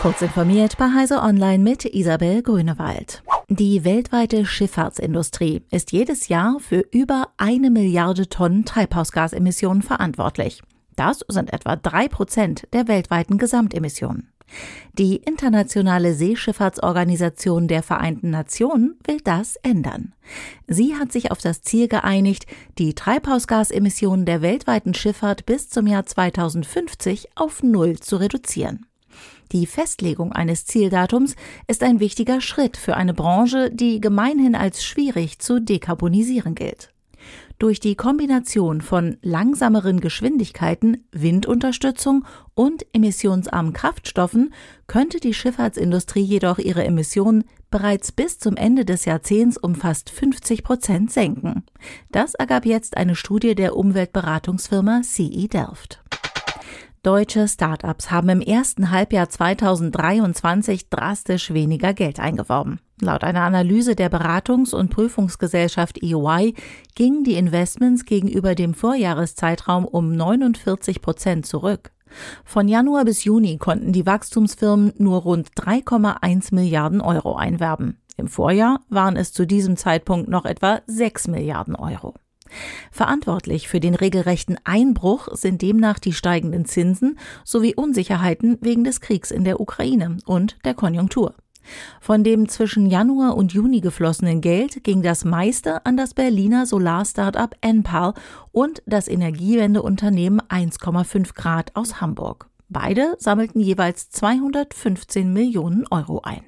Kurz 0.00 0.22
informiert 0.22 0.78
bei 0.78 0.86
Heise 0.94 1.20
Online 1.20 1.62
mit 1.62 1.84
Isabel 1.84 2.42
Grünewald. 2.42 3.22
Die 3.50 3.84
weltweite 3.84 4.46
Schifffahrtsindustrie 4.46 5.60
ist 5.70 5.92
jedes 5.92 6.28
Jahr 6.28 6.56
für 6.58 6.86
über 6.90 7.28
eine 7.36 7.70
Milliarde 7.70 8.26
Tonnen 8.30 8.64
Treibhausgasemissionen 8.64 9.82
verantwortlich. 9.82 10.62
Das 10.96 11.20
sind 11.28 11.52
etwa 11.52 11.76
drei 11.76 12.08
Prozent 12.08 12.66
der 12.72 12.88
weltweiten 12.88 13.36
Gesamtemissionen. 13.36 14.32
Die 14.94 15.16
Internationale 15.16 16.14
Seeschifffahrtsorganisation 16.14 17.68
der 17.68 17.82
Vereinten 17.82 18.30
Nationen 18.30 18.98
will 19.06 19.20
das 19.22 19.56
ändern. 19.56 20.14
Sie 20.66 20.96
hat 20.96 21.12
sich 21.12 21.30
auf 21.30 21.42
das 21.42 21.60
Ziel 21.60 21.88
geeinigt, 21.88 22.46
die 22.78 22.94
Treibhausgasemissionen 22.94 24.24
der 24.24 24.40
weltweiten 24.40 24.94
Schifffahrt 24.94 25.44
bis 25.44 25.68
zum 25.68 25.86
Jahr 25.86 26.06
2050 26.06 27.28
auf 27.34 27.62
Null 27.62 28.00
zu 28.00 28.16
reduzieren. 28.16 28.86
Die 29.52 29.66
Festlegung 29.66 30.32
eines 30.32 30.64
Zieldatums 30.64 31.34
ist 31.66 31.82
ein 31.82 31.98
wichtiger 31.98 32.40
Schritt 32.40 32.76
für 32.76 32.96
eine 32.96 33.14
Branche, 33.14 33.70
die 33.70 34.00
gemeinhin 34.00 34.54
als 34.54 34.84
schwierig 34.84 35.40
zu 35.40 35.60
dekarbonisieren 35.60 36.54
gilt. 36.54 36.92
Durch 37.58 37.78
die 37.78 37.94
Kombination 37.94 38.80
von 38.80 39.18
langsameren 39.20 40.00
Geschwindigkeiten, 40.00 41.04
Windunterstützung 41.12 42.24
und 42.54 42.86
emissionsarmen 42.94 43.74
Kraftstoffen 43.74 44.54
könnte 44.86 45.20
die 45.20 45.34
Schifffahrtsindustrie 45.34 46.22
jedoch 46.22 46.58
ihre 46.58 46.84
Emissionen 46.84 47.44
bereits 47.70 48.12
bis 48.12 48.38
zum 48.38 48.56
Ende 48.56 48.86
des 48.86 49.04
Jahrzehnts 49.04 49.58
um 49.58 49.74
fast 49.74 50.08
50 50.08 50.62
Prozent 50.64 51.10
senken. 51.10 51.64
Das 52.10 52.34
ergab 52.34 52.64
jetzt 52.64 52.96
eine 52.96 53.14
Studie 53.14 53.54
der 53.54 53.76
Umweltberatungsfirma 53.76 55.02
CE 55.02 55.48
Delft. 55.48 56.02
Deutsche 57.02 57.48
Startups 57.48 58.10
haben 58.10 58.28
im 58.28 58.42
ersten 58.42 58.90
Halbjahr 58.90 59.30
2023 59.30 60.90
drastisch 60.90 61.54
weniger 61.54 61.94
Geld 61.94 62.20
eingeworben. 62.20 62.78
Laut 63.00 63.24
einer 63.24 63.40
Analyse 63.40 63.94
der 63.94 64.12
Beratungs- 64.12 64.74
und 64.74 64.90
Prüfungsgesellschaft 64.90 66.02
EY 66.02 66.54
gingen 66.94 67.24
die 67.24 67.36
Investments 67.36 68.04
gegenüber 68.04 68.54
dem 68.54 68.74
Vorjahreszeitraum 68.74 69.86
um 69.86 70.14
49 70.14 71.00
Prozent 71.00 71.46
zurück. 71.46 71.90
Von 72.44 72.68
Januar 72.68 73.06
bis 73.06 73.24
Juni 73.24 73.56
konnten 73.56 73.94
die 73.94 74.04
Wachstumsfirmen 74.04 74.92
nur 74.98 75.22
rund 75.22 75.52
3,1 75.52 76.54
Milliarden 76.54 77.00
Euro 77.00 77.34
einwerben. 77.34 77.96
Im 78.18 78.28
Vorjahr 78.28 78.80
waren 78.90 79.16
es 79.16 79.32
zu 79.32 79.46
diesem 79.46 79.78
Zeitpunkt 79.78 80.28
noch 80.28 80.44
etwa 80.44 80.82
6 80.86 81.28
Milliarden 81.28 81.76
Euro. 81.76 82.12
Verantwortlich 82.90 83.68
für 83.68 83.80
den 83.80 83.94
regelrechten 83.94 84.56
Einbruch 84.64 85.28
sind 85.32 85.62
demnach 85.62 85.98
die 85.98 86.12
steigenden 86.12 86.64
Zinsen 86.64 87.18
sowie 87.44 87.74
Unsicherheiten 87.74 88.58
wegen 88.60 88.84
des 88.84 89.00
Kriegs 89.00 89.30
in 89.30 89.44
der 89.44 89.60
Ukraine 89.60 90.18
und 90.26 90.58
der 90.64 90.74
Konjunktur. 90.74 91.34
Von 92.00 92.24
dem 92.24 92.48
zwischen 92.48 92.86
Januar 92.86 93.36
und 93.36 93.52
Juni 93.52 93.80
geflossenen 93.80 94.40
Geld 94.40 94.82
ging 94.84 95.02
das 95.02 95.24
meiste 95.24 95.84
an 95.84 95.96
das 95.96 96.14
Berliner 96.14 96.66
Solar-Startup 96.66 97.54
Enpal 97.60 98.14
und 98.52 98.82
das 98.86 99.08
Energiewendeunternehmen 99.08 100.40
1,5 100.42 101.34
Grad 101.34 101.76
aus 101.76 102.00
Hamburg. 102.00 102.48
Beide 102.68 103.16
sammelten 103.18 103.60
jeweils 103.60 104.10
215 104.10 105.32
Millionen 105.32 105.86
Euro 105.90 106.20
ein. 106.22 106.42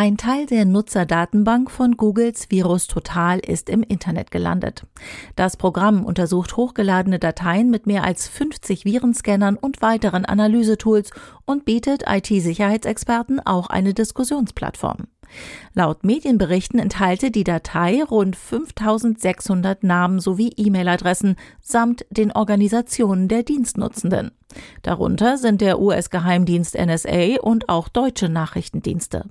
Ein 0.00 0.16
Teil 0.16 0.46
der 0.46 0.64
Nutzerdatenbank 0.64 1.72
von 1.72 1.96
Googles 1.96 2.52
Virus 2.52 2.86
Total 2.86 3.40
ist 3.40 3.68
im 3.68 3.82
Internet 3.82 4.30
gelandet. 4.30 4.86
Das 5.34 5.56
Programm 5.56 6.04
untersucht 6.04 6.56
hochgeladene 6.56 7.18
Dateien 7.18 7.68
mit 7.68 7.88
mehr 7.88 8.04
als 8.04 8.28
50 8.28 8.84
Virenscannern 8.84 9.56
und 9.56 9.82
weiteren 9.82 10.24
Analysetools 10.24 11.10
und 11.46 11.64
bietet 11.64 12.04
IT-Sicherheitsexperten 12.06 13.44
auch 13.44 13.70
eine 13.70 13.92
Diskussionsplattform. 13.92 15.08
Laut 15.74 16.04
Medienberichten 16.04 16.78
enthalte 16.78 17.32
die 17.32 17.42
Datei 17.42 18.04
rund 18.04 18.36
5600 18.36 19.82
Namen 19.82 20.20
sowie 20.20 20.52
E-Mail-Adressen 20.56 21.34
samt 21.60 22.06
den 22.08 22.30
Organisationen 22.30 23.26
der 23.26 23.42
Dienstnutzenden. 23.42 24.30
Darunter 24.82 25.38
sind 25.38 25.60
der 25.60 25.80
US-Geheimdienst 25.80 26.76
NSA 26.78 27.40
und 27.42 27.68
auch 27.68 27.88
deutsche 27.88 28.28
Nachrichtendienste. 28.28 29.24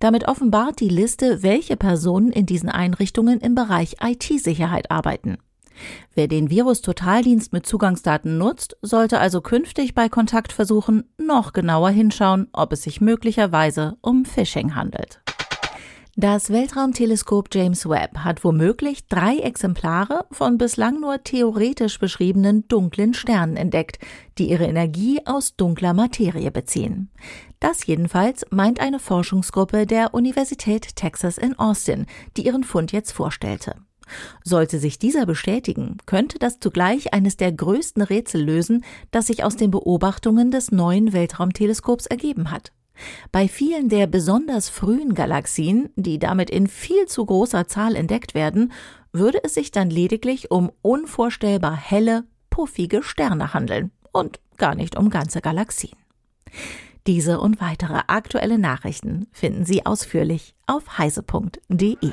Damit 0.00 0.28
offenbart 0.28 0.80
die 0.80 0.88
Liste, 0.88 1.42
welche 1.42 1.76
Personen 1.76 2.30
in 2.30 2.46
diesen 2.46 2.68
Einrichtungen 2.68 3.40
im 3.40 3.54
Bereich 3.54 3.96
IT-Sicherheit 4.02 4.90
arbeiten. 4.90 5.38
Wer 6.14 6.28
den 6.28 6.48
Virus-Totaldienst 6.50 7.52
mit 7.52 7.66
Zugangsdaten 7.66 8.38
nutzt, 8.38 8.76
sollte 8.82 9.18
also 9.18 9.40
künftig 9.40 9.94
bei 9.94 10.08
Kontaktversuchen 10.08 11.04
noch 11.18 11.52
genauer 11.52 11.90
hinschauen, 11.90 12.48
ob 12.52 12.72
es 12.72 12.82
sich 12.82 13.00
möglicherweise 13.00 13.96
um 14.00 14.24
Phishing 14.24 14.74
handelt. 14.74 15.20
Das 16.18 16.48
Weltraumteleskop 16.48 17.50
James 17.52 17.86
Webb 17.86 18.16
hat 18.20 18.42
womöglich 18.42 19.06
drei 19.06 19.36
Exemplare 19.36 20.24
von 20.30 20.56
bislang 20.56 20.98
nur 20.98 21.22
theoretisch 21.22 21.98
beschriebenen 21.98 22.66
dunklen 22.68 23.12
Sternen 23.12 23.58
entdeckt, 23.58 23.98
die 24.38 24.48
ihre 24.48 24.64
Energie 24.64 25.20
aus 25.26 25.56
dunkler 25.56 25.92
Materie 25.92 26.50
beziehen. 26.50 27.10
Das 27.60 27.84
jedenfalls 27.84 28.46
meint 28.48 28.80
eine 28.80 28.98
Forschungsgruppe 28.98 29.84
der 29.84 30.14
Universität 30.14 30.96
Texas 30.96 31.36
in 31.36 31.58
Austin, 31.58 32.06
die 32.38 32.46
ihren 32.46 32.64
Fund 32.64 32.92
jetzt 32.92 33.12
vorstellte. 33.12 33.74
Sollte 34.42 34.78
sich 34.78 34.98
dieser 34.98 35.26
bestätigen, 35.26 35.98
könnte 36.06 36.38
das 36.38 36.60
zugleich 36.60 37.12
eines 37.12 37.36
der 37.36 37.52
größten 37.52 38.00
Rätsel 38.00 38.42
lösen, 38.42 38.86
das 39.10 39.26
sich 39.26 39.44
aus 39.44 39.56
den 39.56 39.70
Beobachtungen 39.70 40.50
des 40.50 40.72
neuen 40.72 41.12
Weltraumteleskops 41.12 42.06
ergeben 42.06 42.50
hat. 42.50 42.72
Bei 43.32 43.48
vielen 43.48 43.88
der 43.88 44.06
besonders 44.06 44.68
frühen 44.68 45.14
Galaxien, 45.14 45.90
die 45.96 46.18
damit 46.18 46.50
in 46.50 46.66
viel 46.66 47.06
zu 47.06 47.24
großer 47.26 47.68
Zahl 47.68 47.96
entdeckt 47.96 48.34
werden, 48.34 48.72
würde 49.12 49.42
es 49.44 49.54
sich 49.54 49.70
dann 49.70 49.90
lediglich 49.90 50.50
um 50.50 50.70
unvorstellbar 50.82 51.76
helle, 51.76 52.24
puffige 52.50 53.02
Sterne 53.02 53.54
handeln 53.54 53.90
und 54.12 54.40
gar 54.56 54.74
nicht 54.74 54.96
um 54.96 55.10
ganze 55.10 55.40
Galaxien. 55.40 55.96
Diese 57.06 57.40
und 57.40 57.60
weitere 57.60 58.00
aktuelle 58.08 58.58
Nachrichten 58.58 59.28
finden 59.30 59.64
Sie 59.64 59.86
ausführlich 59.86 60.54
auf 60.66 60.98
heise.de. 60.98 62.12